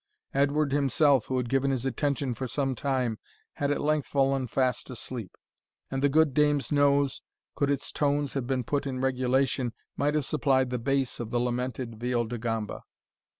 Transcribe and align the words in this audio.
Edward 0.33 0.71
himself, 0.71 1.27
who 1.27 1.37
had 1.37 1.47
given 1.47 1.69
his 1.69 1.85
attention 1.85 2.33
for 2.33 2.47
some 2.47 2.73
time, 2.73 3.19
had 3.53 3.69
at 3.69 3.79
length 3.79 4.07
fallen 4.07 4.47
fast 4.47 4.89
asleep; 4.89 5.37
and 5.91 6.01
the 6.01 6.09
good 6.09 6.33
dame's 6.33 6.71
nose, 6.71 7.21
could 7.53 7.69
its 7.69 7.91
tones 7.91 8.33
have 8.33 8.47
been 8.47 8.63
put 8.63 8.87
in 8.87 8.99
regulation, 8.99 9.73
might 9.95 10.15
have 10.15 10.25
supplied 10.25 10.71
the 10.71 10.79
bass 10.79 11.19
of 11.19 11.29
the 11.29 11.39
lamented 11.39 11.99
viol 11.99 12.25
de 12.25 12.39
gamba. 12.39 12.81